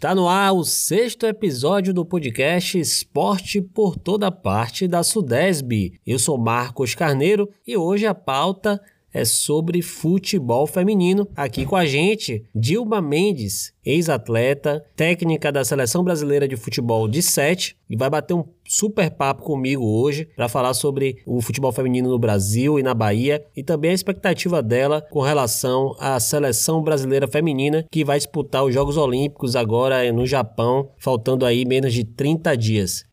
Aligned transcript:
Está 0.00 0.14
no 0.14 0.30
ar 0.30 0.54
o 0.54 0.64
sexto 0.64 1.26
episódio 1.26 1.92
do 1.92 2.06
podcast 2.06 2.78
Esporte 2.78 3.60
por 3.60 3.98
Toda 3.98 4.32
Parte 4.32 4.88
da 4.88 5.02
Sudesb. 5.02 5.92
Eu 6.06 6.18
sou 6.18 6.38
Marcos 6.38 6.94
Carneiro 6.94 7.50
e 7.66 7.76
hoje 7.76 8.06
a 8.06 8.14
pauta 8.14 8.80
é 9.12 9.24
sobre 9.24 9.82
futebol 9.82 10.66
feminino. 10.66 11.28
Aqui 11.36 11.64
com 11.64 11.76
a 11.76 11.84
gente, 11.84 12.44
Dilma 12.54 13.00
Mendes, 13.00 13.72
ex-atleta, 13.84 14.84
técnica 14.94 15.50
da 15.50 15.64
Seleção 15.64 16.04
Brasileira 16.04 16.46
de 16.46 16.56
Futebol 16.56 17.08
de 17.08 17.22
7, 17.22 17.76
e 17.88 17.96
vai 17.96 18.08
bater 18.08 18.34
um 18.34 18.44
super 18.66 19.10
papo 19.10 19.42
comigo 19.42 19.84
hoje 19.84 20.28
para 20.36 20.48
falar 20.48 20.74
sobre 20.74 21.22
o 21.26 21.40
futebol 21.40 21.72
feminino 21.72 22.08
no 22.08 22.18
Brasil 22.18 22.78
e 22.78 22.82
na 22.82 22.94
Bahia 22.94 23.44
e 23.56 23.64
também 23.64 23.90
a 23.90 23.94
expectativa 23.94 24.62
dela 24.62 25.04
com 25.10 25.20
relação 25.20 25.96
à 25.98 26.20
Seleção 26.20 26.82
Brasileira 26.82 27.26
Feminina 27.26 27.84
que 27.90 28.04
vai 28.04 28.18
disputar 28.18 28.64
os 28.64 28.72
Jogos 28.72 28.96
Olímpicos 28.96 29.56
agora 29.56 30.12
no 30.12 30.24
Japão, 30.24 30.90
faltando 30.98 31.44
aí 31.44 31.64
menos 31.64 31.92
de 31.92 32.04
30 32.04 32.56
dias. 32.56 33.09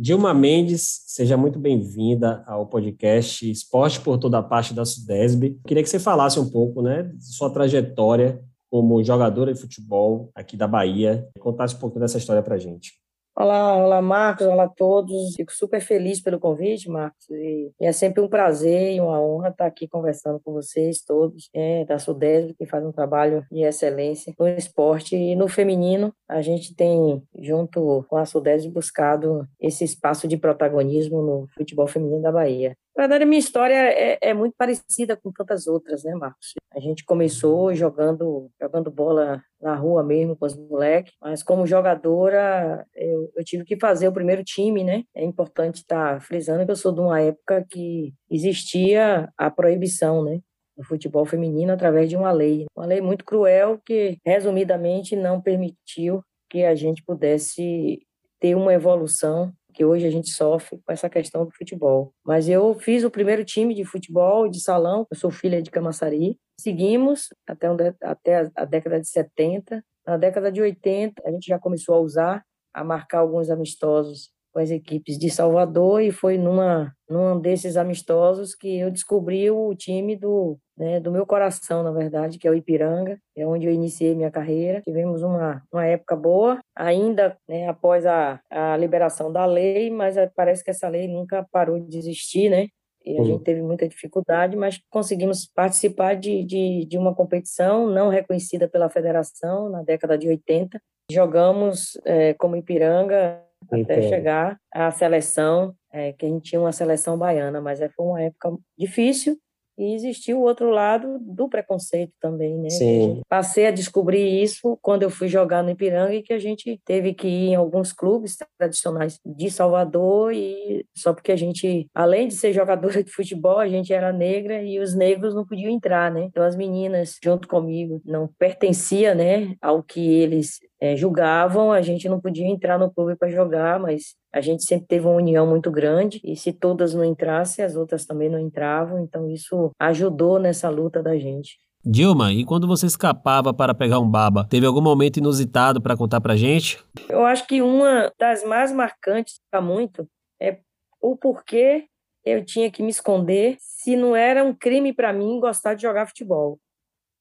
Dilma 0.00 0.32
Mendes, 0.32 1.02
seja 1.08 1.36
muito 1.36 1.58
bem-vinda 1.58 2.44
ao 2.46 2.68
podcast 2.68 3.50
Esporte 3.50 4.00
por 4.00 4.16
Toda 4.16 4.38
a 4.38 4.42
Parte 4.44 4.72
da 4.72 4.84
Sudesb. 4.84 5.58
Queria 5.66 5.82
que 5.82 5.88
você 5.88 5.98
falasse 5.98 6.38
um 6.38 6.48
pouco, 6.48 6.80
né, 6.80 7.02
de 7.02 7.34
sua 7.34 7.50
trajetória 7.50 8.40
como 8.70 9.02
jogadora 9.02 9.52
de 9.52 9.60
futebol 9.60 10.30
aqui 10.36 10.56
da 10.56 10.68
Bahia, 10.68 11.28
contasse 11.40 11.74
um 11.74 11.80
pouco 11.80 11.98
dessa 11.98 12.16
história 12.16 12.40
para 12.40 12.56
gente. 12.58 12.92
Olá, 13.40 13.76
olá 13.76 14.02
Marcos, 14.02 14.48
olá 14.48 14.64
a 14.64 14.68
todos. 14.68 15.36
Fico 15.36 15.52
super 15.52 15.80
feliz 15.80 16.20
pelo 16.20 16.40
convite, 16.40 16.90
Marcos. 16.90 17.30
E, 17.30 17.70
é 17.80 17.92
sempre 17.92 18.20
um 18.20 18.28
prazer 18.28 18.96
e 18.96 19.00
uma 19.00 19.20
honra 19.22 19.50
estar 19.50 19.66
aqui 19.66 19.86
conversando 19.86 20.40
com 20.40 20.52
vocês 20.52 21.04
todos, 21.04 21.48
é, 21.54 21.84
da 21.84 22.00
Sudeste, 22.00 22.52
que 22.54 22.66
faz 22.66 22.84
um 22.84 22.90
trabalho 22.90 23.46
de 23.48 23.60
excelência 23.60 24.34
no 24.36 24.48
esporte 24.48 25.14
e 25.14 25.36
no 25.36 25.46
feminino. 25.46 26.12
A 26.28 26.42
gente 26.42 26.74
tem, 26.74 27.22
junto 27.38 28.04
com 28.08 28.16
a 28.16 28.26
Sudeste, 28.26 28.68
buscado 28.68 29.46
esse 29.60 29.84
espaço 29.84 30.26
de 30.26 30.36
protagonismo 30.36 31.22
no 31.22 31.46
futebol 31.54 31.86
feminino 31.86 32.20
da 32.20 32.32
Bahia. 32.32 32.76
Na 32.98 33.04
verdade, 33.04 33.22
a 33.22 33.26
minha 33.28 33.38
história 33.38 33.76
é, 33.76 34.18
é, 34.20 34.34
muito 34.34 34.56
parecida 34.58 35.16
com 35.16 35.30
tantas 35.30 35.68
outras, 35.68 36.02
né, 36.02 36.16
Marcos? 36.16 36.54
A 36.74 36.80
gente 36.80 37.04
começou 37.04 37.72
jogando, 37.72 38.50
jogando 38.60 38.90
bola 38.90 39.40
na 39.62 39.76
rua 39.76 40.02
mesmo 40.02 40.34
com 40.34 40.44
os 40.44 40.56
moleques, 40.56 41.12
mas 41.22 41.40
como 41.40 41.64
jogadora 41.64 42.84
eu, 42.96 43.30
eu, 43.36 43.44
tive 43.44 43.64
que 43.64 43.78
fazer 43.78 44.08
o 44.08 44.12
primeiro 44.12 44.42
time, 44.42 44.82
né? 44.82 45.04
É 45.14 45.24
importante 45.24 45.76
estar 45.76 46.14
tá 46.14 46.20
frisando 46.20 46.64
que 46.64 46.72
eu 46.72 46.76
sou 46.76 46.90
de 46.90 46.98
uma 46.98 47.20
época 47.20 47.64
que 47.70 48.12
existia 48.28 49.28
a 49.38 49.48
proibição, 49.48 50.24
né? 50.24 50.40
do 50.76 50.84
futebol 50.84 51.24
feminino 51.24 51.72
através 51.72 52.08
de 52.08 52.16
uma 52.16 52.30
lei, 52.30 52.66
uma 52.76 52.86
lei 52.86 53.00
muito 53.00 53.24
cruel 53.24 53.80
que 53.84 54.16
resumidamente 54.24 55.16
não 55.16 55.40
permitiu 55.40 56.22
que 56.48 56.64
a 56.64 56.76
gente 56.76 57.02
pudesse 57.04 58.00
ter 58.40 58.54
uma 58.54 58.72
evolução 58.72 59.52
que 59.78 59.84
hoje 59.84 60.04
a 60.04 60.10
gente 60.10 60.30
sofre 60.30 60.80
com 60.84 60.92
essa 60.92 61.08
questão 61.08 61.44
do 61.44 61.52
futebol. 61.52 62.12
Mas 62.26 62.48
eu 62.48 62.74
fiz 62.80 63.04
o 63.04 63.10
primeiro 63.10 63.44
time 63.44 63.72
de 63.76 63.84
futebol 63.84 64.48
de 64.48 64.60
salão, 64.60 65.06
eu 65.08 65.16
sou 65.16 65.30
filha 65.30 65.62
de 65.62 65.70
Camaçari. 65.70 66.36
Seguimos 66.60 67.28
até, 67.46 67.68
até 68.02 68.50
a 68.56 68.64
década 68.64 69.00
de 69.00 69.08
70. 69.08 69.80
Na 70.04 70.16
década 70.16 70.50
de 70.50 70.60
80, 70.60 71.22
a 71.24 71.30
gente 71.30 71.46
já 71.46 71.60
começou 71.60 71.94
a 71.94 72.00
usar, 72.00 72.44
a 72.74 72.82
marcar 72.82 73.20
alguns 73.20 73.50
amistosos 73.50 74.32
com 74.52 74.58
as 74.58 74.72
equipes 74.72 75.16
de 75.16 75.30
Salvador 75.30 76.02
e 76.02 76.10
foi 76.10 76.36
numa 76.36 76.92
num 77.08 77.40
desses 77.40 77.76
amistosos 77.76 78.56
que 78.56 78.80
eu 78.80 78.90
descobri 78.90 79.48
o 79.48 79.72
time 79.76 80.16
do 80.16 80.58
né, 80.78 81.00
do 81.00 81.10
meu 81.10 81.26
coração, 81.26 81.82
na 81.82 81.90
verdade, 81.90 82.38
que 82.38 82.46
é 82.46 82.50
o 82.50 82.54
Ipiranga, 82.54 83.18
é 83.36 83.46
onde 83.46 83.66
eu 83.66 83.72
iniciei 83.72 84.14
minha 84.14 84.30
carreira. 84.30 84.80
Tivemos 84.82 85.22
uma, 85.22 85.62
uma 85.72 85.84
época 85.84 86.14
boa, 86.14 86.58
ainda 86.76 87.36
né, 87.48 87.68
após 87.68 88.06
a, 88.06 88.40
a 88.50 88.76
liberação 88.76 89.32
da 89.32 89.44
lei, 89.44 89.90
mas 89.90 90.16
é, 90.16 90.30
parece 90.34 90.62
que 90.62 90.70
essa 90.70 90.88
lei 90.88 91.08
nunca 91.08 91.46
parou 91.50 91.80
de 91.80 91.98
existir, 91.98 92.48
né? 92.48 92.68
E 93.04 93.16
a 93.16 93.20
uhum. 93.20 93.24
gente 93.24 93.44
teve 93.44 93.62
muita 93.62 93.88
dificuldade, 93.88 94.56
mas 94.56 94.80
conseguimos 94.90 95.46
participar 95.46 96.14
de, 96.14 96.44
de, 96.44 96.84
de 96.84 96.98
uma 96.98 97.14
competição 97.14 97.86
não 97.86 98.08
reconhecida 98.08 98.68
pela 98.68 98.90
federação 98.90 99.68
na 99.70 99.82
década 99.82 100.18
de 100.18 100.28
80. 100.28 100.80
Jogamos 101.10 101.98
é, 102.04 102.34
como 102.34 102.56
Ipiranga 102.56 103.42
até 103.72 104.02
chegar 104.02 104.58
à 104.72 104.90
seleção, 104.90 105.74
é, 105.92 106.12
que 106.12 106.26
a 106.26 106.28
gente 106.28 106.50
tinha 106.50 106.60
uma 106.60 106.72
seleção 106.72 107.16
baiana, 107.16 107.60
mas 107.60 107.78
foi 107.78 108.06
uma 108.06 108.22
época 108.22 108.56
difícil, 108.76 109.38
e 109.78 109.94
existiu 109.94 110.38
o 110.38 110.42
outro 110.42 110.70
lado 110.70 111.18
do 111.20 111.48
preconceito 111.48 112.12
também, 112.20 112.58
né? 112.58 112.68
Sim. 112.68 113.22
Passei 113.28 113.66
a 113.66 113.70
descobrir 113.70 114.42
isso 114.42 114.76
quando 114.82 115.04
eu 115.04 115.10
fui 115.10 115.28
jogar 115.28 115.62
no 115.62 115.70
Ipiranga 115.70 116.14
e 116.14 116.22
que 116.22 116.32
a 116.32 116.38
gente 116.38 116.80
teve 116.84 117.14
que 117.14 117.28
ir 117.28 117.50
em 117.50 117.54
alguns 117.54 117.92
clubes 117.92 118.36
tradicionais 118.58 119.20
de 119.24 119.50
Salvador 119.50 120.32
e 120.32 120.84
só 120.94 121.14
porque 121.14 121.30
a 121.30 121.36
gente, 121.36 121.86
além 121.94 122.26
de 122.26 122.34
ser 122.34 122.52
jogadora 122.52 123.02
de 123.04 123.10
futebol, 123.10 123.58
a 123.58 123.68
gente 123.68 123.92
era 123.92 124.12
negra 124.12 124.62
e 124.62 124.80
os 124.80 124.94
negros 124.94 125.34
não 125.34 125.46
podiam 125.46 125.70
entrar, 125.70 126.10
né? 126.10 126.22
Então 126.24 126.42
as 126.42 126.56
meninas 126.56 127.16
junto 127.22 127.46
comigo 127.46 128.02
não 128.04 128.28
pertencia, 128.38 129.14
né, 129.14 129.54
ao 129.62 129.82
que 129.82 130.00
eles 130.00 130.58
é, 130.80 130.96
julgavam, 130.96 131.72
a 131.72 131.82
gente 131.82 132.08
não 132.08 132.20
podia 132.20 132.46
entrar 132.46 132.78
no 132.78 132.90
clube 132.90 133.16
para 133.16 133.30
jogar, 133.30 133.80
mas 133.80 134.14
a 134.32 134.40
gente 134.40 134.64
sempre 134.64 134.86
teve 134.86 135.06
uma 135.06 135.16
união 135.16 135.46
muito 135.46 135.70
grande 135.70 136.20
e 136.24 136.36
se 136.36 136.52
todas 136.52 136.94
não 136.94 137.04
entrassem, 137.04 137.64
as 137.64 137.76
outras 137.76 138.06
também 138.06 138.28
não 138.28 138.38
entravam, 138.38 139.00
então 139.00 139.28
isso 139.28 139.70
ajudou 139.78 140.38
nessa 140.38 140.68
luta 140.68 141.02
da 141.02 141.16
gente. 141.18 141.58
Dilma, 141.84 142.32
e 142.32 142.44
quando 142.44 142.66
você 142.66 142.86
escapava 142.86 143.54
para 143.54 143.74
pegar 143.74 144.00
um 144.00 144.10
baba, 144.10 144.46
teve 144.48 144.66
algum 144.66 144.80
momento 144.80 145.18
inusitado 145.18 145.80
para 145.80 145.96
contar 145.96 146.20
para 146.20 146.36
gente? 146.36 146.84
Eu 147.08 147.24
acho 147.24 147.46
que 147.46 147.62
uma 147.62 148.12
das 148.18 148.44
mais 148.44 148.72
marcantes 148.72 149.40
para 149.50 149.60
muito 149.60 150.06
é 150.40 150.58
o 151.00 151.16
porquê 151.16 151.86
eu 152.24 152.44
tinha 152.44 152.70
que 152.70 152.82
me 152.82 152.90
esconder 152.90 153.56
se 153.60 153.96
não 153.96 154.14
era 154.14 154.44
um 154.44 154.54
crime 154.54 154.92
para 154.92 155.12
mim 155.12 155.40
gostar 155.40 155.74
de 155.74 155.82
jogar 155.82 156.06
futebol. 156.06 156.58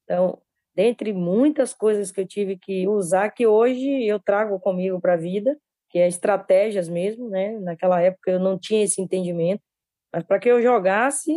Então, 0.03 0.37
dentre 0.77 1.11
muitas 1.11 1.73
coisas 1.73 2.11
que 2.11 2.21
eu 2.21 2.27
tive 2.27 2.55
que 2.55 2.87
usar, 2.87 3.31
que 3.31 3.47
hoje 3.47 4.05
eu 4.05 4.19
trago 4.19 4.59
comigo 4.59 5.01
para 5.01 5.13
a 5.13 5.17
vida, 5.17 5.57
que 5.89 5.97
é 5.97 6.07
estratégias 6.07 6.87
mesmo, 6.87 7.27
né? 7.27 7.57
Naquela 7.61 7.99
época 7.99 8.29
eu 8.29 8.39
não 8.39 8.59
tinha 8.59 8.83
esse 8.83 9.01
entendimento, 9.01 9.59
mas 10.13 10.23
para 10.23 10.37
que 10.37 10.47
eu 10.47 10.61
jogasse, 10.61 11.31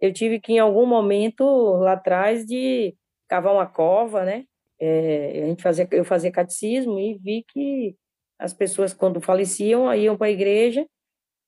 eu 0.00 0.10
tive 0.14 0.40
que 0.40 0.54
em 0.54 0.58
algum 0.58 0.86
momento 0.86 1.44
lá 1.76 1.92
atrás 1.92 2.46
de 2.46 2.96
cavar 3.28 3.52
uma 3.52 3.66
cova, 3.66 4.24
né? 4.24 4.46
É, 4.80 5.42
a 5.42 5.46
gente 5.48 5.62
fazia, 5.62 5.86
eu 5.92 6.04
fazia 6.04 6.32
catecismo 6.32 6.98
e 6.98 7.18
vi 7.18 7.44
que 7.52 7.94
as 8.38 8.54
pessoas 8.54 8.94
quando 8.94 9.20
faleciam 9.20 9.94
iam 9.94 10.16
para 10.16 10.28
a 10.28 10.30
igreja 10.30 10.86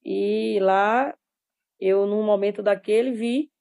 e 0.05 0.59
lá 0.61 1.15
eu 1.81 2.07
num 2.07 2.23
momento 2.23 2.63
daquele 2.63 3.11
vi 3.13 3.52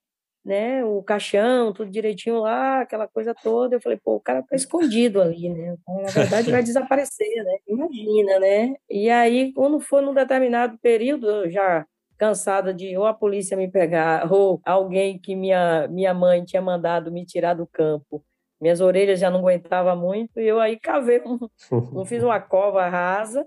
né, 0.43 0.83
o 0.83 1.03
caixão, 1.03 1.71
tudo 1.71 1.91
direitinho 1.91 2.39
lá, 2.39 2.81
aquela 2.81 3.07
coisa 3.07 3.33
toda. 3.33 3.75
Eu 3.75 3.81
falei, 3.81 3.99
pô, 4.03 4.15
o 4.15 4.19
cara 4.19 4.41
tá 4.41 4.55
escondido 4.55 5.21
ali, 5.21 5.49
né? 5.49 5.75
Na 5.87 6.09
verdade, 6.41 6.51
vai 6.51 6.63
desaparecer, 6.63 7.43
né? 7.43 7.57
Imagina, 7.67 8.39
né? 8.39 8.75
E 8.89 9.09
aí, 9.09 9.53
quando 9.53 9.79
foi 9.79 10.01
num 10.01 10.13
determinado 10.13 10.77
período, 10.79 11.29
eu 11.29 11.49
já 11.49 11.85
cansada 12.17 12.71
de 12.71 12.95
ou 12.95 13.07
a 13.07 13.13
polícia 13.13 13.57
me 13.57 13.67
pegar, 13.67 14.21
ou 14.31 14.61
alguém 14.65 15.17
que 15.17 15.35
minha, 15.35 15.87
minha 15.87 16.13
mãe 16.13 16.43
tinha 16.43 16.61
mandado 16.61 17.11
me 17.11 17.25
tirar 17.25 17.55
do 17.55 17.65
campo. 17.65 18.23
Minhas 18.59 18.79
orelhas 18.79 19.19
já 19.19 19.31
não 19.31 19.39
aguentavam 19.39 19.97
muito, 19.97 20.39
e 20.39 20.47
eu 20.47 20.59
aí 20.59 20.79
cavei, 20.79 21.21
um, 21.25 21.39
um 22.01 22.05
fiz 22.05 22.23
uma 22.23 22.39
cova 22.39 22.87
rasa, 22.87 23.45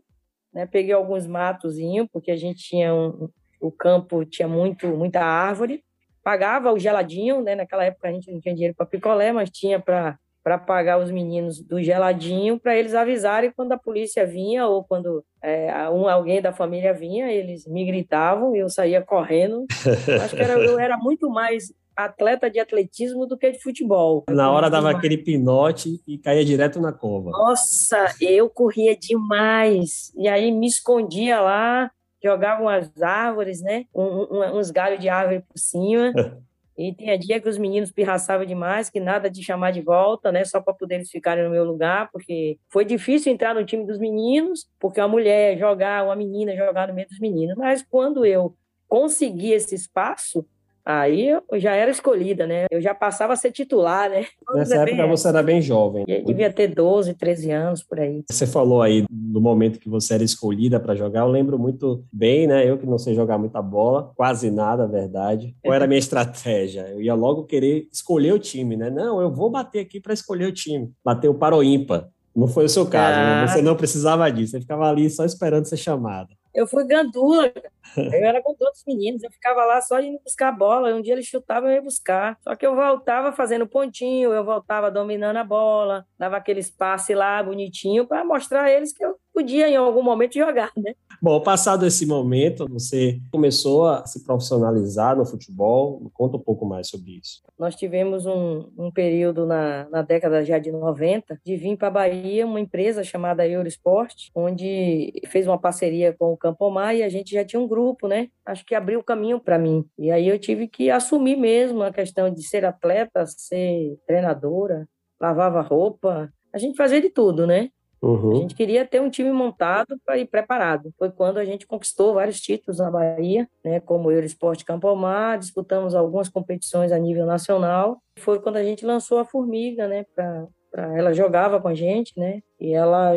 né? 0.52 0.66
Peguei 0.66 0.92
alguns 0.92 1.26
matozinhos, 1.26 2.08
porque 2.12 2.30
a 2.30 2.36
gente 2.36 2.62
tinha 2.64 2.94
um, 2.94 3.28
o 3.60 3.70
campo 3.70 4.24
tinha 4.24 4.48
muito, 4.48 4.88
muita 4.88 5.20
árvore, 5.20 5.84
pagava 6.24 6.72
o 6.72 6.78
geladinho, 6.78 7.42
né? 7.42 7.54
Naquela 7.54 7.84
época 7.84 8.08
a 8.08 8.12
gente 8.12 8.32
não 8.32 8.40
tinha 8.40 8.54
dinheiro 8.54 8.74
para 8.74 8.86
picolé, 8.86 9.30
mas 9.30 9.50
tinha 9.50 9.78
para 9.78 10.18
para 10.42 10.58
pagar 10.58 10.98
os 10.98 11.10
meninos 11.10 11.58
do 11.58 11.82
geladinho 11.82 12.60
para 12.60 12.76
eles 12.76 12.94
avisarem 12.94 13.50
quando 13.50 13.72
a 13.72 13.78
polícia 13.78 14.26
vinha 14.26 14.66
ou 14.66 14.84
quando 14.84 15.24
é, 15.42 15.88
um, 15.88 16.06
alguém 16.06 16.42
da 16.42 16.52
família 16.52 16.92
vinha, 16.92 17.32
eles 17.32 17.66
me 17.66 17.82
gritavam 17.86 18.54
e 18.54 18.58
eu 18.58 18.68
saía 18.68 19.00
correndo. 19.00 19.64
Acho 20.22 20.36
que 20.36 20.42
era, 20.42 20.52
eu 20.52 20.78
era 20.78 20.98
muito 20.98 21.30
mais 21.30 21.72
atleta 21.96 22.50
de 22.50 22.60
atletismo 22.60 23.26
do 23.26 23.38
que 23.38 23.52
de 23.52 23.62
futebol. 23.62 24.24
Na 24.28 24.52
hora 24.52 24.68
dava 24.68 24.90
aquele 24.90 25.16
pinote 25.16 26.02
e 26.06 26.18
caía 26.18 26.44
direto 26.44 26.78
na 26.78 26.92
cova. 26.92 27.30
Nossa, 27.30 28.14
eu 28.20 28.50
corria 28.50 28.94
demais. 28.94 30.12
E 30.14 30.28
aí 30.28 30.52
me 30.52 30.66
escondia 30.66 31.40
lá 31.40 31.90
jogavam 32.24 32.68
as 32.68 32.90
árvores, 33.02 33.60
né? 33.60 33.84
Um, 33.94 34.02
um, 34.02 34.58
uns 34.58 34.70
galhos 34.70 34.98
de 34.98 35.08
árvore 35.08 35.40
por 35.40 35.58
cima. 35.58 36.12
E 36.76 36.92
tinha 36.92 37.16
dia 37.16 37.40
que 37.40 37.48
os 37.48 37.56
meninos 37.56 37.92
pirraçavam 37.92 38.44
demais, 38.44 38.90
que 38.90 38.98
nada 38.98 39.30
de 39.30 39.44
chamar 39.44 39.70
de 39.70 39.80
volta, 39.80 40.32
né? 40.32 40.44
Só 40.44 40.60
para 40.60 40.74
poder 40.74 40.96
eles 40.96 41.10
ficarem 41.10 41.44
no 41.44 41.50
meu 41.50 41.64
lugar, 41.64 42.10
porque 42.10 42.58
foi 42.68 42.84
difícil 42.84 43.32
entrar 43.32 43.54
no 43.54 43.64
time 43.64 43.86
dos 43.86 43.96
meninos, 43.96 44.68
porque 44.80 45.00
uma 45.00 45.06
mulher 45.06 45.56
jogar, 45.56 46.04
uma 46.04 46.16
menina 46.16 46.56
jogar 46.56 46.88
no 46.88 46.94
meio 46.94 47.06
dos 47.06 47.20
meninos. 47.20 47.54
Mas 47.56 47.80
quando 47.88 48.26
eu 48.26 48.56
consegui 48.88 49.52
esse 49.52 49.72
espaço, 49.74 50.44
Aí 50.84 51.28
eu 51.28 51.42
já 51.54 51.74
era 51.74 51.90
escolhida, 51.90 52.46
né? 52.46 52.66
Eu 52.70 52.80
já 52.80 52.94
passava 52.94 53.32
a 53.32 53.36
ser 53.36 53.50
titular, 53.50 54.10
né? 54.10 54.26
Nessa 54.54 54.76
época 54.76 54.96
bem... 54.96 55.08
você 55.08 55.28
era 55.28 55.42
bem 55.42 55.62
jovem. 55.62 56.04
Eu 56.06 56.24
devia 56.24 56.52
ter 56.52 56.68
12, 56.68 57.14
13 57.14 57.50
anos 57.50 57.82
por 57.82 57.98
aí. 57.98 58.22
Você 58.30 58.46
falou 58.46 58.82
aí 58.82 59.06
do 59.10 59.40
momento 59.40 59.78
que 59.78 59.88
você 59.88 60.14
era 60.14 60.22
escolhida 60.22 60.78
para 60.78 60.94
jogar. 60.94 61.20
Eu 61.20 61.28
lembro 61.28 61.58
muito 61.58 62.04
bem, 62.12 62.46
né? 62.46 62.68
Eu 62.68 62.76
que 62.76 62.86
não 62.86 62.98
sei 62.98 63.14
jogar 63.14 63.38
muita 63.38 63.62
bola, 63.62 64.12
quase 64.14 64.50
nada, 64.50 64.86
verdade. 64.86 65.56
Qual 65.62 65.74
era 65.74 65.86
a 65.86 65.88
minha 65.88 65.98
estratégia? 65.98 66.82
Eu 66.90 67.00
ia 67.00 67.14
logo 67.14 67.44
querer 67.44 67.88
escolher 67.90 68.32
o 68.32 68.38
time, 68.38 68.76
né? 68.76 68.90
Não, 68.90 69.22
eu 69.22 69.32
vou 69.32 69.50
bater 69.50 69.80
aqui 69.80 70.00
para 70.00 70.12
escolher 70.12 70.46
o 70.46 70.52
time. 70.52 70.92
Bater 71.02 71.28
o 71.28 71.34
para 71.34 71.56
o 71.56 71.62
ímpar. 71.62 72.08
Não 72.36 72.48
foi 72.48 72.64
o 72.64 72.68
seu 72.68 72.84
caso, 72.84 73.16
né? 73.16 73.24
ah. 73.24 73.40
né? 73.42 73.48
Você 73.48 73.62
não 73.62 73.76
precisava 73.76 74.30
disso. 74.30 74.52
Você 74.52 74.60
ficava 74.60 74.88
ali 74.88 75.08
só 75.08 75.24
esperando 75.24 75.66
ser 75.66 75.76
chamada. 75.76 76.28
Eu 76.54 76.66
fui 76.66 76.86
gandula, 76.86 77.52
eu 77.96 78.24
era 78.24 78.40
com 78.42 78.54
todos 78.54 78.78
os 78.78 78.84
meninos, 78.86 79.22
eu 79.22 79.30
ficava 79.30 79.64
lá 79.64 79.80
só 79.80 80.00
indo 80.00 80.20
buscar 80.24 80.48
a 80.48 80.52
bola. 80.52 80.94
Um 80.94 81.02
dia 81.02 81.14
eles 81.14 81.26
chutavam, 81.26 81.68
eu 81.68 81.76
ia 81.76 81.82
buscar. 81.82 82.38
Só 82.42 82.54
que 82.54 82.66
eu 82.66 82.74
voltava 82.76 83.32
fazendo 83.32 83.66
pontinho, 83.66 84.32
eu 84.32 84.44
voltava 84.44 84.90
dominando 84.90 85.36
a 85.36 85.44
bola, 85.44 86.06
dava 86.18 86.36
aquele 86.36 86.60
espaço 86.60 87.12
lá 87.14 87.42
bonitinho 87.42 88.06
para 88.06 88.24
mostrar 88.24 88.64
a 88.64 88.70
eles 88.70 88.92
que 88.92 89.04
eu 89.04 89.18
podia 89.34 89.68
em 89.68 89.74
algum 89.74 90.02
momento 90.02 90.34
jogar, 90.34 90.70
né? 90.76 90.94
Bom, 91.20 91.40
passado 91.40 91.84
esse 91.84 92.06
momento, 92.06 92.68
você 92.68 93.18
começou 93.32 93.86
a 93.86 94.06
se 94.06 94.24
profissionalizar 94.24 95.16
no 95.16 95.26
futebol. 95.26 96.08
Conta 96.14 96.36
um 96.36 96.40
pouco 96.40 96.64
mais 96.64 96.88
sobre 96.88 97.18
isso. 97.18 97.42
Nós 97.58 97.74
tivemos 97.74 98.26
um, 98.26 98.70
um 98.78 98.90
período 98.92 99.44
na, 99.44 99.88
na 99.90 100.02
década 100.02 100.44
já 100.44 100.58
de 100.58 100.70
90 100.70 101.40
de 101.44 101.56
vir 101.56 101.76
para 101.76 101.88
a 101.88 101.90
Bahia 101.90 102.46
uma 102.46 102.60
empresa 102.60 103.02
chamada 103.02 103.46
Eurosport, 103.46 104.30
onde 104.34 105.12
fez 105.26 105.46
uma 105.46 105.58
parceria 105.58 106.14
com 106.16 106.32
o 106.32 106.36
Campomar 106.36 106.94
e 106.94 107.02
a 107.02 107.08
gente 107.08 107.32
já 107.32 107.44
tinha 107.44 107.60
um 107.60 107.66
grupo, 107.66 108.06
né? 108.06 108.28
Acho 108.46 108.64
que 108.64 108.74
abriu 108.74 109.00
o 109.00 109.04
caminho 109.04 109.40
para 109.40 109.58
mim. 109.58 109.84
E 109.98 110.10
aí 110.10 110.28
eu 110.28 110.38
tive 110.38 110.68
que 110.68 110.90
assumir 110.90 111.36
mesmo 111.36 111.82
a 111.82 111.92
questão 111.92 112.30
de 112.30 112.42
ser 112.42 112.64
atleta, 112.64 113.26
ser 113.26 113.98
treinadora, 114.06 114.86
lavava 115.20 115.60
roupa, 115.60 116.30
a 116.52 116.58
gente 116.58 116.76
fazia 116.76 117.00
de 117.00 117.10
tudo, 117.10 117.46
né? 117.46 117.70
Uhum. 118.04 118.32
A 118.32 118.34
gente 118.34 118.54
queria 118.54 118.84
ter 118.84 119.00
um 119.00 119.08
time 119.08 119.32
montado 119.32 119.98
ir 120.14 120.26
preparado. 120.26 120.92
Foi 120.98 121.10
quando 121.10 121.38
a 121.38 121.44
gente 121.44 121.66
conquistou 121.66 122.14
vários 122.14 122.38
títulos 122.38 122.78
na 122.78 122.90
Bahia, 122.90 123.48
né, 123.64 123.80
como 123.80 124.08
o 124.08 124.12
Eurosport 124.12 124.62
Campo 124.62 124.86
Almar, 124.86 125.38
disputamos 125.38 125.94
algumas 125.94 126.28
competições 126.28 126.92
a 126.92 126.98
nível 126.98 127.24
nacional. 127.24 127.98
Foi 128.18 128.38
quando 128.40 128.56
a 128.56 128.62
gente 128.62 128.84
lançou 128.84 129.18
a 129.18 129.24
Formiga, 129.24 129.88
né, 129.88 130.04
para 130.14 130.96
ela 130.96 131.14
jogava 131.14 131.58
com 131.60 131.68
a 131.68 131.74
gente, 131.74 132.12
né, 132.18 132.42
e 132.60 132.74
ela 132.74 133.12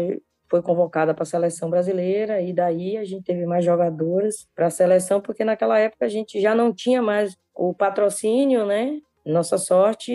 foi 0.50 0.62
convocada 0.62 1.14
para 1.14 1.24
a 1.24 1.26
seleção 1.26 1.70
brasileira 1.70 2.40
e 2.40 2.54
daí 2.54 2.96
a 2.98 3.04
gente 3.04 3.26
teve 3.26 3.46
mais 3.46 3.66
jogadores 3.66 4.48
para 4.56 4.68
a 4.68 4.70
seleção 4.70 5.20
porque 5.20 5.44
naquela 5.44 5.78
época 5.78 6.06
a 6.06 6.10
gente 6.10 6.40
já 6.40 6.56
não 6.56 6.74
tinha 6.74 7.02
mais 7.02 7.36
o 7.54 7.74
patrocínio, 7.74 8.66
né? 8.66 9.02
Nossa 9.28 9.58
sorte 9.58 10.14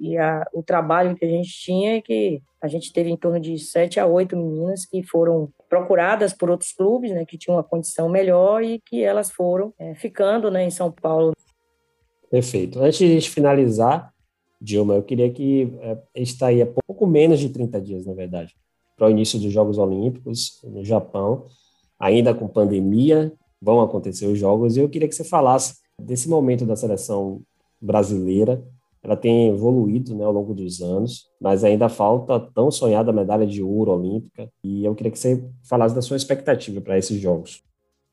e 0.00 0.18
a, 0.18 0.44
o 0.52 0.60
trabalho 0.60 1.14
que 1.14 1.24
a 1.24 1.28
gente 1.28 1.50
tinha 1.50 1.96
é 1.96 2.00
que 2.00 2.42
a 2.60 2.66
gente 2.66 2.92
teve 2.92 3.08
em 3.08 3.16
torno 3.16 3.38
de 3.38 3.56
sete 3.58 4.00
a 4.00 4.06
oito 4.06 4.36
meninas 4.36 4.84
que 4.84 5.04
foram 5.04 5.50
procuradas 5.68 6.32
por 6.32 6.50
outros 6.50 6.72
clubes, 6.72 7.12
né, 7.12 7.24
que 7.24 7.38
tinham 7.38 7.56
uma 7.56 7.62
condição 7.62 8.08
melhor 8.08 8.64
e 8.64 8.80
que 8.80 9.02
elas 9.02 9.30
foram 9.30 9.72
é, 9.78 9.94
ficando, 9.94 10.50
né, 10.50 10.64
em 10.64 10.70
São 10.70 10.90
Paulo. 10.90 11.32
Perfeito. 12.28 12.80
Antes 12.80 12.98
de 12.98 13.04
a 13.04 13.08
gente 13.08 13.30
finalizar, 13.30 14.12
Dilma, 14.60 14.94
eu 14.94 15.02
queria 15.04 15.30
que 15.30 15.72
é, 15.80 15.98
está 16.16 16.48
aí 16.48 16.60
há 16.60 16.66
pouco 16.66 17.06
menos 17.06 17.38
de 17.38 17.50
30 17.50 17.80
dias, 17.80 18.04
na 18.04 18.14
verdade, 18.14 18.56
para 18.96 19.06
o 19.06 19.10
início 19.10 19.38
dos 19.38 19.52
Jogos 19.52 19.78
Olímpicos 19.78 20.60
no 20.64 20.84
Japão, 20.84 21.46
ainda 22.00 22.34
com 22.34 22.48
pandemia, 22.48 23.32
vão 23.62 23.80
acontecer 23.80 24.26
os 24.26 24.38
Jogos, 24.38 24.76
e 24.76 24.80
eu 24.80 24.88
queria 24.88 25.06
que 25.06 25.14
você 25.14 25.22
falasse 25.22 25.76
desse 26.00 26.28
momento 26.28 26.66
da 26.66 26.74
seleção 26.74 27.42
brasileira. 27.84 28.62
Ela 29.02 29.16
tem 29.16 29.50
evoluído 29.50 30.16
né, 30.16 30.24
ao 30.24 30.32
longo 30.32 30.54
dos 30.54 30.80
anos, 30.80 31.28
mas 31.38 31.62
ainda 31.62 31.90
falta 31.90 32.36
a 32.36 32.40
tão 32.40 32.70
sonhada 32.70 33.12
medalha 33.12 33.46
de 33.46 33.62
ouro 33.62 33.92
olímpica. 33.92 34.48
E 34.64 34.84
eu 34.84 34.94
queria 34.94 35.12
que 35.12 35.18
você 35.18 35.44
falasse 35.62 35.94
da 35.94 36.00
sua 36.00 36.16
expectativa 36.16 36.80
para 36.80 36.96
esses 36.96 37.20
Jogos. 37.20 37.62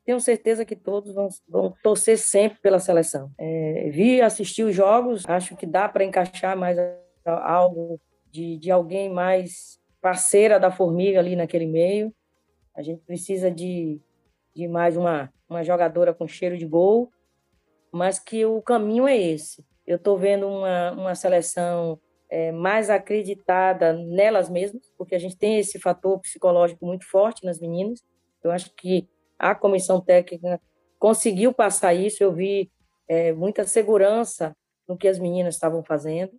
Tenho 0.04 0.20
certeza 0.20 0.64
que 0.64 0.76
todos 0.76 1.14
vão, 1.14 1.28
vão 1.48 1.72
torcer 1.82 2.18
sempre 2.18 2.58
pela 2.60 2.78
seleção. 2.78 3.30
É, 3.38 3.88
vi 3.90 4.20
assistir 4.20 4.64
os 4.64 4.74
jogos, 4.74 5.24
acho 5.26 5.56
que 5.56 5.64
dá 5.64 5.88
para 5.88 6.04
encaixar 6.04 6.56
mais 6.56 6.76
algo 7.24 8.00
de, 8.30 8.58
de 8.58 8.70
alguém 8.70 9.08
mais 9.08 9.78
parceira 10.00 10.58
da 10.58 10.72
formiga 10.72 11.20
ali 11.20 11.36
naquele 11.36 11.66
meio. 11.66 12.12
A 12.74 12.82
gente 12.82 13.00
precisa 13.04 13.48
de, 13.48 14.00
de 14.54 14.66
mais 14.66 14.96
uma, 14.96 15.32
uma 15.48 15.62
jogadora 15.62 16.12
com 16.12 16.26
cheiro 16.26 16.58
de 16.58 16.66
gol 16.66 17.10
mas 17.92 18.18
que 18.18 18.44
o 18.46 18.62
caminho 18.62 19.06
é 19.06 19.16
esse. 19.16 19.64
Eu 19.86 19.96
estou 19.96 20.16
vendo 20.16 20.48
uma, 20.48 20.92
uma 20.92 21.14
seleção 21.14 22.00
é, 22.30 22.50
mais 22.50 22.88
acreditada 22.88 23.92
nelas 23.92 24.48
mesmas, 24.48 24.90
porque 24.96 25.14
a 25.14 25.18
gente 25.18 25.36
tem 25.36 25.58
esse 25.58 25.78
fator 25.78 26.18
psicológico 26.20 26.86
muito 26.86 27.04
forte 27.08 27.44
nas 27.44 27.60
meninas. 27.60 28.02
Eu 28.42 28.50
acho 28.50 28.72
que 28.74 29.06
a 29.38 29.54
comissão 29.54 30.00
técnica 30.00 30.60
conseguiu 30.98 31.52
passar 31.52 31.92
isso. 31.92 32.22
Eu 32.22 32.32
vi 32.32 32.70
é, 33.06 33.32
muita 33.32 33.64
segurança 33.64 34.56
no 34.88 34.96
que 34.96 35.08
as 35.08 35.18
meninas 35.18 35.54
estavam 35.54 35.84
fazendo. 35.84 36.32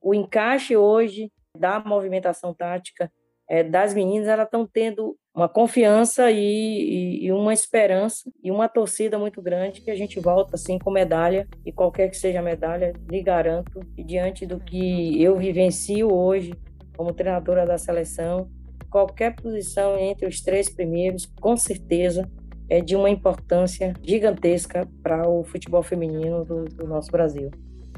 O 0.00 0.14
encaixe 0.14 0.76
hoje 0.76 1.30
da 1.56 1.78
movimentação 1.78 2.54
tática 2.54 3.12
é, 3.48 3.62
das 3.62 3.94
meninas, 3.94 4.28
elas 4.28 4.46
estão 4.46 4.66
tendo 4.66 5.16
uma 5.34 5.48
confiança 5.48 6.30
e, 6.30 6.38
e, 6.38 7.26
e, 7.26 7.32
uma 7.32 7.52
esperança 7.52 8.30
e 8.42 8.50
uma 8.50 8.68
torcida 8.68 9.18
muito 9.18 9.42
grande 9.42 9.80
que 9.80 9.90
a 9.90 9.96
gente 9.96 10.20
volta 10.20 10.54
assim 10.54 10.78
com 10.78 10.90
medalha 10.90 11.48
e 11.66 11.72
qualquer 11.72 12.08
que 12.08 12.16
seja 12.16 12.38
a 12.38 12.42
medalha, 12.42 12.92
lhe 13.10 13.22
garanto 13.22 13.80
e 13.98 14.04
diante 14.04 14.46
do 14.46 14.60
que 14.60 15.20
eu 15.20 15.36
vivencio 15.36 16.12
hoje 16.12 16.54
como 16.96 17.12
treinadora 17.12 17.66
da 17.66 17.76
seleção, 17.76 18.48
qualquer 18.88 19.34
posição 19.34 19.98
entre 19.98 20.26
os 20.26 20.40
três 20.40 20.68
primeiros, 20.68 21.26
com 21.40 21.56
certeza 21.56 22.30
é 22.68 22.80
de 22.80 22.94
uma 22.94 23.10
importância 23.10 23.92
gigantesca 24.02 24.88
para 25.02 25.28
o 25.28 25.42
futebol 25.42 25.82
feminino 25.82 26.44
do, 26.44 26.64
do 26.64 26.86
nosso 26.86 27.10
Brasil. 27.10 27.50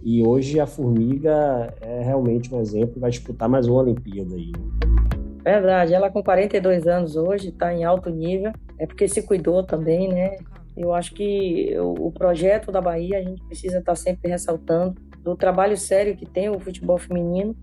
E 0.02 0.26
hoje 0.26 0.58
a 0.58 0.66
Formiga 0.66 1.74
é 1.80 2.02
realmente 2.02 2.52
um 2.54 2.60
exemplo, 2.60 3.00
vai 3.00 3.10
disputar 3.10 3.48
mais 3.48 3.66
uma 3.66 3.82
Olimpíada 3.82 4.34
aí. 4.34 4.52
Verdade, 5.46 5.94
ela 5.94 6.10
com 6.10 6.24
42 6.24 6.88
anos 6.88 7.14
hoje 7.14 7.50
está 7.50 7.72
em 7.72 7.84
alto 7.84 8.10
nível, 8.10 8.52
é 8.80 8.84
porque 8.84 9.06
se 9.06 9.22
cuidou 9.22 9.62
também, 9.62 10.08
né? 10.08 10.38
Eu 10.76 10.92
acho 10.92 11.14
que 11.14 11.72
o 11.78 12.10
projeto 12.10 12.72
da 12.72 12.80
Bahia 12.80 13.18
a 13.18 13.22
gente 13.22 13.40
precisa 13.44 13.78
estar 13.78 13.92
tá 13.92 13.96
sempre 13.96 14.28
ressaltando 14.28 15.00
do 15.22 15.36
trabalho 15.36 15.76
sério 15.76 16.16
que 16.16 16.26
tem 16.26 16.50
o 16.50 16.58
futebol 16.58 16.98
feminino 16.98 17.54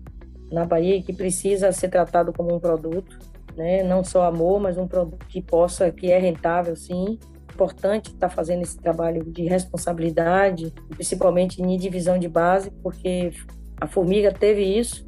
na 0.50 0.64
Bahia 0.64 0.96
e 0.96 1.02
que 1.02 1.12
precisa 1.12 1.70
ser 1.72 1.90
tratado 1.90 2.32
como 2.32 2.54
um 2.54 2.58
produto, 2.58 3.18
né? 3.54 3.82
Não 3.82 4.02
só 4.02 4.24
amor, 4.24 4.58
mas 4.58 4.78
um 4.78 4.88
produto 4.88 5.26
que 5.26 5.42
possa, 5.42 5.90
que 5.92 6.10
é 6.10 6.18
rentável, 6.18 6.74
sim. 6.74 7.18
Importante 7.52 8.06
estar 8.06 8.30
tá 8.30 8.34
fazendo 8.34 8.62
esse 8.62 8.78
trabalho 8.78 9.22
de 9.30 9.44
responsabilidade, 9.44 10.72
principalmente 10.88 11.60
em 11.60 11.76
divisão 11.76 12.18
de 12.18 12.28
base, 12.28 12.70
porque 12.82 13.30
a 13.78 13.86
Formiga 13.86 14.32
teve 14.32 14.62
isso, 14.62 15.06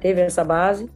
teve 0.00 0.20
essa 0.20 0.44
base 0.44 0.88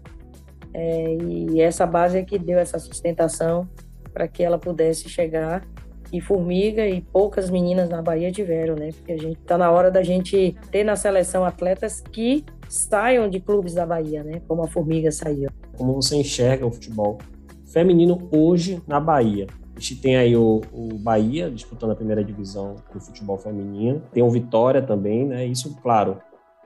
é, 0.78 1.16
e 1.22 1.58
essa 1.58 1.86
base 1.86 2.18
é 2.18 2.22
que 2.22 2.38
deu 2.38 2.58
essa 2.58 2.78
sustentação 2.78 3.66
para 4.12 4.28
que 4.28 4.42
ela 4.42 4.58
pudesse 4.58 5.08
chegar. 5.08 5.66
E 6.12 6.20
Formiga 6.20 6.86
e 6.86 7.00
poucas 7.00 7.48
meninas 7.48 7.88
na 7.88 8.02
Bahia 8.02 8.30
tiveram, 8.30 8.76
né? 8.76 8.90
Porque 8.92 9.12
a 9.12 9.16
gente 9.16 9.40
está 9.40 9.56
na 9.56 9.70
hora 9.70 9.90
da 9.90 10.02
gente 10.02 10.54
ter 10.70 10.84
na 10.84 10.94
seleção 10.94 11.46
atletas 11.46 12.00
que 12.00 12.44
saiam 12.68 13.28
de 13.28 13.40
clubes 13.40 13.72
da 13.72 13.86
Bahia, 13.86 14.22
né? 14.22 14.42
Como 14.46 14.62
a 14.62 14.68
Formiga 14.68 15.10
saiu. 15.10 15.48
Como 15.78 15.94
você 15.94 16.16
enxerga 16.16 16.66
o 16.66 16.70
futebol 16.70 17.18
feminino 17.64 18.28
hoje 18.30 18.80
na 18.86 19.00
Bahia? 19.00 19.46
A 19.74 19.80
gente 19.80 19.96
tem 19.96 20.16
aí 20.16 20.36
o, 20.36 20.60
o, 20.72 20.94
Bahia 20.98 21.50
disputando 21.50 21.92
a 21.92 21.96
primeira 21.96 22.22
divisão 22.22 22.76
do 22.92 23.00
futebol 23.00 23.38
feminino, 23.38 24.02
tem 24.12 24.22
o 24.22 24.30
Vitória 24.30 24.82
também, 24.82 25.26
né? 25.26 25.44
Isso, 25.46 25.74
claro, 25.82 26.18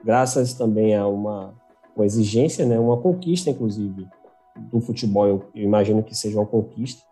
graças 0.03 0.53
também 0.53 0.95
a 0.95 1.07
uma 1.07 1.53
uma 1.95 2.05
exigência, 2.05 2.65
né, 2.65 2.79
uma 2.79 2.97
conquista, 2.97 3.49
inclusive, 3.49 4.07
do 4.57 4.79
futebol. 4.79 5.27
Eu, 5.27 5.45
imagino 5.55 6.03
que 6.03 6.15
seja 6.15 6.39
uma 6.39 6.45
conquista, 6.45 7.03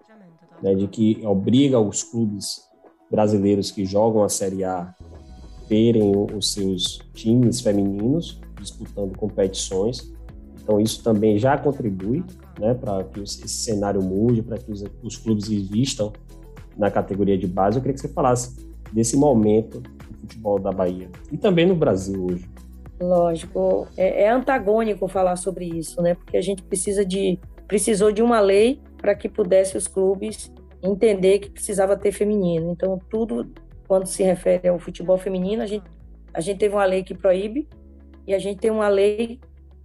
né, 0.62 0.75
de 0.75 0.88
que 0.88 1.21
obriga 1.25 1.79
os 1.79 2.03
clubes 2.03 2.67
brasileiros 3.09 3.71
que 3.71 3.86
jogam 3.86 4.24
a 4.24 4.29
Série 4.29 4.63
A 4.63 4.93
terem 5.67 6.12
os 6.36 6.51
seus 6.51 7.00
times 7.13 7.62
femininos 7.62 8.41
disputando 8.59 9.15
competições. 9.17 10.12
Então, 10.62 10.79
isso 10.79 11.03
também 11.03 11.38
já 11.38 11.57
contribui 11.57 12.24
né, 12.59 12.74
para 12.74 13.03
que 13.03 13.21
esse 13.21 13.48
cenário 13.48 14.01
mude, 14.01 14.41
para 14.41 14.57
que 14.57 14.71
os, 15.01 15.17
clubes 15.17 15.50
investam 15.50 16.12
na 16.77 16.91
categoria 16.91 17.38
de 17.38 17.48
base. 17.48 17.77
Eu 17.77 17.81
queria 17.81 17.93
que 17.93 18.01
você 18.01 18.09
falasse 18.09 18.67
desse 18.91 19.15
momento 19.15 19.79
do 19.79 20.17
futebol 20.21 20.59
da 20.59 20.71
Bahia 20.71 21.09
e 21.31 21.38
também 21.38 21.65
no 21.65 21.75
Brasil 21.75 22.25
hoje. 22.25 22.50
Lógico, 22.99 23.87
é, 23.95 24.23
é, 24.23 24.29
antagônico 24.29 25.07
falar 25.07 25.35
sobre 25.37 25.65
isso, 25.65 26.01
né? 26.01 26.15
Porque 26.15 26.35
a 26.35 26.41
gente 26.41 26.61
precisa 26.61 27.05
de 27.05 27.39
precisou 27.67 28.11
de 28.11 28.21
uma 28.21 28.39
lei 28.39 28.81
para 28.97 29.13
que 29.13 29.29
pudesse 29.29 29.77
os 29.77 29.87
clubes 29.87 30.51
entender 30.81 31.39
que 31.39 31.49
precisava 31.49 31.95
ter 31.95 32.11
feminino. 32.11 32.71
Então 32.71 32.99
tudo 33.09 33.51
quando 33.87 34.05
se 34.05 34.23
refere 34.23 34.67
ao 34.67 34.79
futebol 34.79 35.17
feminino, 35.17 35.63
a 35.63 35.65
gente, 35.65 35.85
a 36.33 36.41
gente 36.41 36.59
teve 36.59 36.75
uma 36.75 36.85
lei 36.85 37.03
que 37.03 37.15
proíbe 37.15 37.67
e 38.27 38.33
a 38.33 38.39
gente 38.39 38.59
tem 38.59 38.69
uma 38.69 38.87
lei 38.87 39.39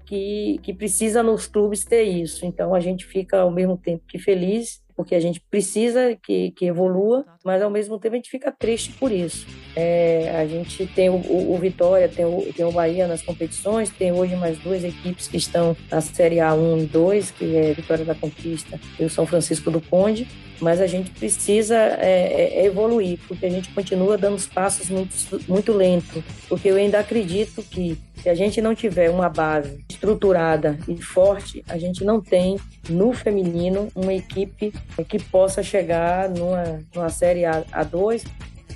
que, 0.05 0.59
que 0.63 0.75
precisa 0.75 1.23
nos 1.23 1.47
clubes 1.47 1.85
ter 1.85 2.03
isso. 2.03 2.45
Então 2.45 2.75
a 2.75 2.81
gente 2.81 3.07
fica 3.07 3.41
ao 3.41 3.51
mesmo 3.51 3.77
tempo 3.77 4.05
que 4.07 4.19
feliz 4.19 4.84
porque 4.97 5.15
a 5.15 5.21
gente 5.21 5.41
precisa 5.51 6.17
que, 6.23 6.51
que 6.53 6.67
evolua, 6.67 7.25
mas 7.45 7.63
ao 7.63 7.71
mesmo 7.71 7.99
tempo 7.99 8.15
a 8.15 8.19
gente 8.19 8.31
fica 8.31 8.53
triste 8.53 8.93
por 8.93 9.11
isso. 9.11 9.47
É, 9.77 10.37
a 10.39 10.47
gente 10.47 10.87
tem 10.87 11.09
o, 11.09 11.15
o, 11.15 11.55
o, 11.55 11.59
Vitória, 11.59 12.09
tem 12.09 12.25
o, 12.25 12.53
tem 12.55 12.65
o 12.65 12.73
Bahia 12.73 13.09
nas 13.09 13.23
competições, 13.23 13.91
tem 13.91 14.13
hoje 14.13 14.37
mais 14.37 14.59
duas 14.59 14.85
equipes 14.85 15.27
que 15.27 15.37
estão 15.37 15.77
na 15.91 16.01
Série 16.01 16.37
A1 16.37 16.85
e 16.85 16.87
2, 16.87 17.31
que 17.33 17.57
é 17.57 17.73
Vitória 17.73 18.05
da 18.05 18.15
Conquista 18.15 18.79
e 18.99 19.05
o 19.05 19.11
São 19.11 19.27
Francisco 19.27 19.71
do 19.71 19.81
Conde, 19.81 20.29
mas 20.61 20.81
a 20.81 20.87
gente 20.87 21.11
precisa 21.11 21.77
é, 21.77 22.61
é, 22.61 22.67
evoluir, 22.67 23.19
porque 23.27 23.47
a 23.47 23.51
gente 23.51 23.71
continua 23.71 24.17
dando 24.17 24.37
os 24.37 24.47
passos 24.47 24.89
muito, 24.89 25.15
muito 25.49 25.73
lento, 25.73 26.23
porque 26.49 26.69
eu 26.69 26.77
ainda 26.77 27.01
acredito 27.01 27.63
que 27.63 27.99
se 28.23 28.29
a 28.29 28.35
gente 28.35 28.61
não 28.63 28.75
tiver 28.75 29.11
uma 29.11 29.29
base 29.29 29.85
estruturada 29.91 30.79
e 30.89 30.97
forte, 31.03 31.63
a 31.69 31.77
gente 31.77 32.05
não 32.05 32.21
tem 32.21 32.59
no 32.89 33.13
feminino 33.13 33.89
uma 33.95 34.15
equipe 34.15 34.73
que 35.09 35.19
possa 35.19 35.63
chegar 35.63 36.29
numa, 36.29 36.81
numa 36.95 37.09
série 37.09 37.45
A, 37.45 37.63
A2, 37.73 38.25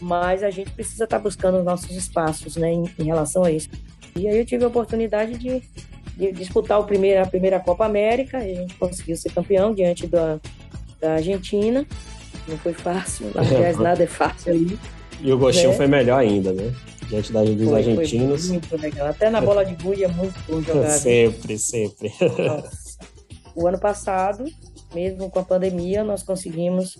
mas 0.00 0.42
a 0.42 0.50
gente 0.50 0.70
precisa 0.70 1.04
estar 1.04 1.18
buscando 1.18 1.58
os 1.58 1.64
nossos 1.64 1.90
espaços 1.90 2.56
né, 2.56 2.72
em, 2.72 2.84
em 2.98 3.04
relação 3.04 3.44
a 3.44 3.50
isso. 3.50 3.68
E 4.16 4.26
aí 4.26 4.38
eu 4.38 4.44
tive 4.44 4.64
a 4.64 4.68
oportunidade 4.68 5.36
de, 5.38 5.62
de 6.16 6.32
disputar 6.32 6.80
o 6.80 6.84
primeiro, 6.84 7.22
a 7.22 7.26
primeira 7.26 7.60
Copa 7.60 7.84
América, 7.84 8.44
e 8.44 8.52
a 8.52 8.60
gente 8.62 8.74
conseguiu 8.74 9.16
ser 9.16 9.30
campeão 9.30 9.74
diante 9.74 10.06
da, 10.06 10.40
da 11.00 11.14
Argentina. 11.14 11.86
Não 12.48 12.58
foi 12.58 12.72
fácil, 12.72 13.30
aliás, 13.36 13.78
nada 13.78 14.02
é 14.02 14.06
fácil 14.06 14.52
aí. 14.52 14.78
E 15.20 15.32
o 15.32 15.38
gostinho 15.38 15.70
né? 15.70 15.76
foi 15.76 15.86
melhor 15.86 16.18
ainda, 16.18 16.52
né? 16.52 16.72
Diante 17.08 17.32
da, 17.32 17.42
dos 17.42 17.68
foi, 17.68 17.78
argentinos. 17.78 18.46
Foi 18.46 18.52
muito 18.52 18.76
legal. 18.76 19.06
Até 19.08 19.30
na 19.30 19.40
bola 19.40 19.64
de 19.64 19.74
guia 19.74 20.06
é 20.06 20.08
muito 20.08 20.38
bom 20.46 20.60
jogar. 20.60 20.90
sempre, 20.98 21.58
sempre. 21.58 22.12
Nossa. 22.20 22.98
O 23.54 23.66
ano 23.66 23.78
passado, 23.78 24.44
mesmo 24.94 25.30
com 25.30 25.38
a 25.38 25.44
pandemia, 25.44 26.02
nós 26.04 26.22
conseguimos 26.22 26.98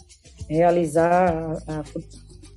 realizar 0.48 1.32
a, 1.66 1.72
a, 1.72 1.84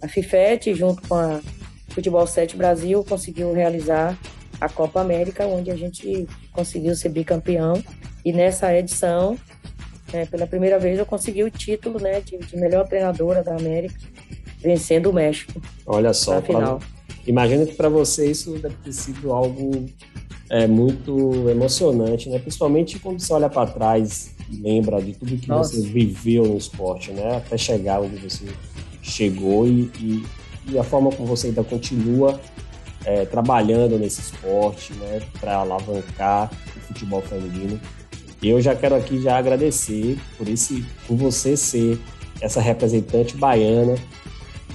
a 0.03 0.07
FIFET 0.07 0.73
junto 0.73 1.01
com 1.07 1.15
a 1.15 1.41
Futebol 1.89 2.25
7 2.25 2.55
Brasil, 2.55 3.03
conseguiu 3.03 3.53
realizar 3.53 4.17
a 4.59 4.69
Copa 4.69 5.01
América, 5.01 5.45
onde 5.45 5.71
a 5.71 5.75
gente 5.75 6.27
conseguiu 6.51 6.95
ser 6.95 7.09
bicampeão. 7.09 7.81
E 8.23 8.31
nessa 8.31 8.75
edição 8.75 9.38
é, 10.13 10.25
pela 10.25 10.45
primeira 10.45 10.77
vez 10.77 11.00
eu 11.00 11.05
consegui 11.05 11.43
o 11.43 11.50
título 11.50 12.00
né, 12.00 12.21
de, 12.21 12.38
de 12.38 12.57
melhor 12.57 12.88
treinadora 12.88 13.43
da 13.43 13.55
América, 13.55 13.95
vencendo 14.59 15.09
o 15.09 15.13
México. 15.13 15.61
Olha 15.85 16.13
só, 16.13 16.41
final. 16.41 16.77
Pra, 16.77 16.88
imagino 17.25 17.65
que 17.65 17.73
para 17.73 17.89
você 17.89 18.29
isso 18.29 18.57
deve 18.59 18.75
ter 18.83 18.93
sido 18.93 19.31
algo 19.31 19.85
é, 20.51 20.67
muito 20.67 21.50
emocionante, 21.50 22.29
né? 22.29 22.38
Principalmente 22.38 23.00
quando 23.00 23.22
você 23.22 23.31
olha 23.31 23.50
para 23.50 23.72
trás 23.72 24.31
e 24.51 24.58
lembra 24.58 25.01
de 25.01 25.13
tudo 25.13 25.38
que 25.38 25.48
Nossa. 25.48 25.74
você 25.74 25.81
viveu 25.81 26.46
no 26.46 26.58
esporte, 26.58 27.10
né? 27.12 27.38
Até 27.38 27.58
chegar 27.58 28.01
onde 28.01 28.17
você 28.17 28.46
chegou 29.01 29.65
e, 29.65 29.89
e, 29.98 30.25
e 30.67 30.77
a 30.77 30.84
forma 30.84 31.10
como 31.10 31.25
você 31.25 31.48
ainda 31.48 31.63
continua 31.63 32.38
é, 33.05 33.24
trabalhando 33.24 33.98
nesse 33.98 34.20
esporte, 34.20 34.91
né? 34.96 35.22
Para 35.39 35.55
alavancar 35.55 36.51
o 36.75 36.79
futebol 36.81 37.22
feminino. 37.22 37.79
E 38.41 38.50
eu 38.50 38.60
já 38.60 38.75
quero 38.75 38.96
aqui 38.96 39.22
já 39.22 39.38
agradecer 39.38 40.20
por 40.38 40.50
esse, 40.50 40.86
por 41.08 41.15
você 41.15 41.55
ser 41.55 41.98
essa 42.41 42.60
representante 42.60 43.38
baiana 43.38 43.96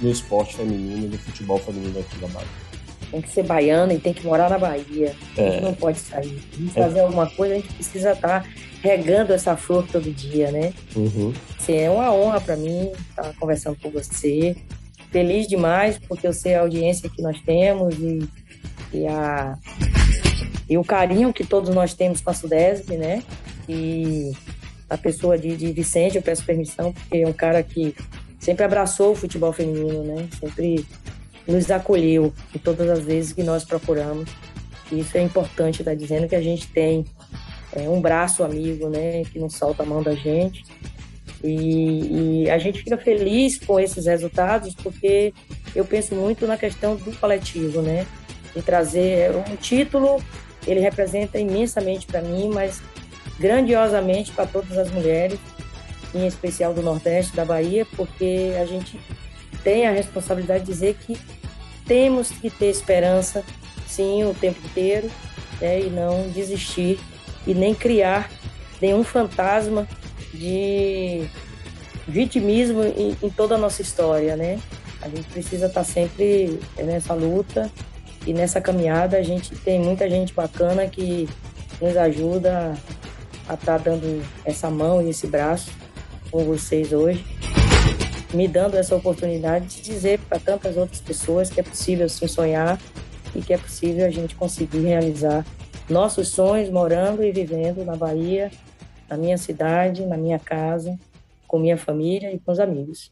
no 0.01 0.09
esporte 0.09 0.55
feminino, 0.55 1.09
do 1.09 1.19
futebol 1.19 1.59
feminino 1.59 1.99
aqui 1.99 2.19
na 2.19 2.29
Bahia. 2.29 2.66
Tem 3.11 3.21
que 3.21 3.29
ser 3.29 3.43
baiana 3.43 3.93
e 3.93 3.99
tem 3.99 4.13
que 4.13 4.25
morar 4.25 4.49
na 4.49 4.57
Bahia. 4.57 5.15
A 5.37 5.41
gente 5.41 5.57
é. 5.57 5.61
não 5.61 5.73
pode 5.73 5.99
sair. 5.99 6.39
Fazer 6.73 6.99
é. 6.99 7.01
alguma 7.03 7.29
coisa, 7.29 7.53
a 7.53 7.57
gente 7.57 7.73
precisa 7.73 8.11
estar 8.11 8.43
tá 8.43 8.49
regando 8.81 9.33
essa 9.33 9.55
flor 9.55 9.85
todo 9.91 10.11
dia, 10.11 10.51
né? 10.51 10.73
Uhum. 10.95 11.33
Assim, 11.57 11.75
é 11.75 11.89
uma 11.89 12.13
honra 12.13 12.41
para 12.41 12.55
mim 12.55 12.91
estar 13.09 13.33
conversando 13.39 13.77
com 13.81 13.89
você. 13.89 14.55
Feliz 15.11 15.47
demais, 15.47 15.97
porque 16.07 16.27
eu 16.27 16.33
sei 16.33 16.55
a 16.55 16.61
audiência 16.61 17.09
que 17.09 17.21
nós 17.21 17.39
temos 17.41 17.95
e, 17.97 18.27
e, 18.93 19.07
a, 19.07 19.57
e 20.69 20.77
o 20.77 20.83
carinho 20.83 21.33
que 21.33 21.45
todos 21.45 21.73
nós 21.73 21.93
temos 21.93 22.19
com 22.21 22.29
a 22.29 22.33
Sudesp, 22.33 22.91
né? 22.97 23.23
E 23.69 24.31
a 24.89 24.97
pessoa 24.97 25.37
de, 25.37 25.55
de 25.55 25.71
Vicente, 25.71 26.17
eu 26.17 26.21
peço 26.21 26.45
permissão, 26.45 26.93
porque 26.93 27.17
é 27.17 27.27
um 27.27 27.33
cara 27.33 27.63
que 27.63 27.95
sempre 28.39 28.63
abraçou 28.63 29.11
o 29.11 29.15
futebol 29.15 29.51
feminino, 29.51 30.03
né? 30.03 30.27
Sempre 30.39 30.85
nos 31.47 31.71
acolheu 31.71 32.33
em 32.53 32.59
todas 32.59 32.89
as 32.89 32.99
vezes 32.99 33.33
que 33.33 33.43
nós 33.43 33.63
procuramos. 33.63 34.29
Isso 34.91 35.17
é 35.17 35.21
importante, 35.21 35.83
tá 35.83 35.93
dizendo 35.93 36.27
que 36.27 36.35
a 36.35 36.41
gente 36.41 36.67
tem 36.67 37.05
é, 37.73 37.89
um 37.89 38.01
braço 38.01 38.43
amigo, 38.43 38.89
né? 38.89 39.23
Que 39.31 39.39
não 39.39 39.49
solta 39.49 39.83
a 39.83 39.85
mão 39.85 40.01
da 40.01 40.13
gente. 40.13 40.63
E, 41.43 42.43
e, 42.43 42.49
a 42.49 42.57
gente 42.57 42.79
fica 42.79 42.97
feliz 42.97 43.59
com 43.59 43.79
esses 43.79 44.05
resultados 44.05 44.73
porque 44.73 45.33
eu 45.75 45.85
penso 45.85 46.15
muito 46.15 46.47
na 46.47 46.57
questão 46.57 46.95
do 46.95 47.11
coletivo, 47.17 47.81
né? 47.81 48.07
De 48.55 48.61
trazer 48.61 49.31
um 49.35 49.55
título, 49.55 50.21
ele 50.65 50.79
representa 50.79 51.37
imensamente 51.37 52.07
para 52.07 52.21
mim, 52.21 52.49
mas 52.51 52.81
grandiosamente 53.39 54.31
para 54.31 54.47
todas 54.47 54.77
as 54.77 54.89
mulheres, 54.89 55.39
em 56.15 56.25
especial 56.25 56.73
do 56.73 56.81
Nordeste 56.81 57.35
da 57.35 57.45
Bahia, 57.45 57.85
porque 57.95 58.53
a 58.59 58.65
gente 58.65 58.99
tem 59.63 59.85
a 59.85 59.91
responsabilidade 59.91 60.63
de 60.63 60.71
dizer 60.71 60.95
que 60.95 61.17
temos 61.87 62.29
que 62.29 62.49
ter 62.49 62.67
esperança, 62.67 63.43
sim, 63.87 64.23
o 64.23 64.33
tempo 64.33 64.59
inteiro, 64.65 65.09
né, 65.61 65.81
e 65.81 65.89
não 65.89 66.29
desistir 66.29 66.99
e 67.45 67.53
nem 67.53 67.73
criar 67.73 68.29
nenhum 68.81 69.03
fantasma 69.03 69.87
de 70.33 71.27
vitimismo 72.07 72.83
em, 72.83 73.17
em, 73.21 73.29
toda 73.29 73.55
a 73.55 73.57
nossa 73.57 73.81
história, 73.81 74.35
né? 74.35 74.59
A 75.01 75.09
gente 75.09 75.27
precisa 75.29 75.67
estar 75.67 75.83
sempre 75.83 76.59
nessa 76.77 77.13
luta 77.13 77.71
e 78.25 78.33
nessa 78.33 78.59
caminhada. 78.59 79.17
A 79.17 79.23
gente 79.23 79.55
tem 79.55 79.79
muita 79.79 80.09
gente 80.09 80.33
bacana 80.33 80.87
que 80.87 81.27
nos 81.81 81.95
ajuda 81.95 82.77
a 83.47 83.53
estar 83.53 83.77
tá 83.77 83.77
dando 83.77 84.23
essa 84.43 84.69
mão 84.69 85.01
e 85.01 85.09
esse 85.09 85.27
braço 85.27 85.71
com 86.29 86.43
vocês 86.43 86.91
hoje, 86.91 87.23
me 88.33 88.47
dando 88.47 88.75
essa 88.75 88.95
oportunidade 88.95 89.67
de 89.67 89.81
dizer 89.81 90.19
para 90.19 90.39
tantas 90.39 90.77
outras 90.77 90.99
pessoas 90.99 91.49
que 91.49 91.59
é 91.59 91.63
possível 91.63 92.07
sim 92.09 92.27
sonhar 92.27 92.79
e 93.35 93.41
que 93.41 93.53
é 93.53 93.57
possível 93.57 94.05
a 94.05 94.09
gente 94.09 94.35
conseguir 94.35 94.79
realizar 94.79 95.45
nossos 95.89 96.27
sonhos 96.29 96.69
morando 96.69 97.23
e 97.23 97.31
vivendo 97.31 97.85
na 97.85 97.95
Bahia, 97.95 98.51
na 99.09 99.15
minha 99.15 99.37
cidade, 99.37 100.05
na 100.05 100.17
minha 100.17 100.39
casa, 100.39 100.99
com 101.47 101.57
minha 101.57 101.77
família 101.77 102.33
e 102.33 102.39
com 102.39 102.51
os 102.51 102.59
amigos. 102.59 103.11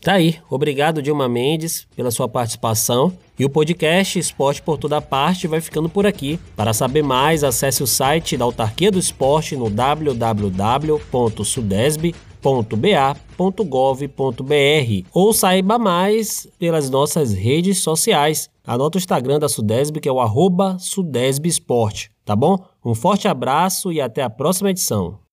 Tá 0.00 0.12
aí. 0.14 0.38
Obrigado, 0.50 1.00
Dilma 1.02 1.28
Mendes, 1.28 1.86
pela 1.96 2.10
sua 2.10 2.28
participação. 2.28 3.16
E 3.38 3.44
o 3.44 3.50
podcast 3.50 4.18
Esporte 4.18 4.62
por 4.62 4.78
Toda 4.78 5.00
Parte 5.00 5.46
vai 5.46 5.60
ficando 5.60 5.88
por 5.88 6.06
aqui. 6.06 6.38
Para 6.54 6.72
saber 6.72 7.02
mais, 7.02 7.42
acesse 7.42 7.82
o 7.82 7.86
site 7.86 8.36
da 8.36 8.44
Autarquia 8.44 8.90
do 8.90 8.98
Esporte 8.98 9.56
no 9.56 9.70
www.sudesb.ba.gov.br 12.46 15.08
ou 15.12 15.32
saiba 15.32 15.76
mais 15.78 16.46
pelas 16.58 16.88
nossas 16.88 17.32
redes 17.32 17.78
sociais. 17.78 18.48
Anota 18.64 18.98
o 18.98 19.00
Instagram 19.00 19.40
da 19.40 19.48
Sudesb, 19.48 20.00
que 20.00 20.08
é 20.08 20.12
o 20.12 20.20
arroba 20.20 20.76
tá 22.24 22.36
bom? 22.36 22.64
Um 22.84 22.94
forte 22.94 23.28
abraço 23.28 23.92
e 23.92 24.00
até 24.00 24.22
a 24.22 24.30
próxima 24.30 24.70
edição. 24.70 25.25